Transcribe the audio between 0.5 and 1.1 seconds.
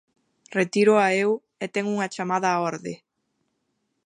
Retíroa